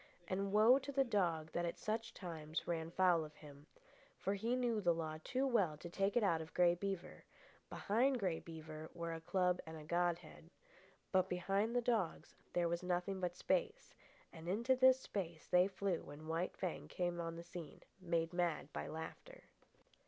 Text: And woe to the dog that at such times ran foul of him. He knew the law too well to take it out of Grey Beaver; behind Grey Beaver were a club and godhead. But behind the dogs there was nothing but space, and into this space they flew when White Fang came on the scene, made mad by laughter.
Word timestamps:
And 0.27 0.51
woe 0.51 0.79
to 0.79 0.91
the 0.91 1.03
dog 1.03 1.51
that 1.51 1.63
at 1.63 1.77
such 1.77 2.11
times 2.15 2.67
ran 2.67 2.89
foul 2.89 3.23
of 3.23 3.35
him. 3.35 3.67
He 4.35 4.55
knew 4.55 4.81
the 4.81 4.95
law 4.95 5.19
too 5.23 5.45
well 5.45 5.77
to 5.77 5.91
take 5.91 6.17
it 6.17 6.23
out 6.23 6.41
of 6.41 6.55
Grey 6.55 6.73
Beaver; 6.73 7.23
behind 7.69 8.17
Grey 8.19 8.39
Beaver 8.39 8.89
were 8.95 9.13
a 9.13 9.21
club 9.21 9.59
and 9.63 9.87
godhead. 9.87 10.49
But 11.11 11.29
behind 11.29 11.75
the 11.75 11.83
dogs 11.83 12.33
there 12.53 12.67
was 12.67 12.81
nothing 12.81 13.19
but 13.19 13.35
space, 13.35 13.93
and 14.33 14.47
into 14.47 14.75
this 14.75 14.99
space 14.99 15.45
they 15.45 15.67
flew 15.67 16.01
when 16.01 16.25
White 16.27 16.57
Fang 16.57 16.87
came 16.87 17.21
on 17.21 17.35
the 17.35 17.43
scene, 17.43 17.83
made 18.01 18.33
mad 18.33 18.73
by 18.73 18.87
laughter. 18.87 19.43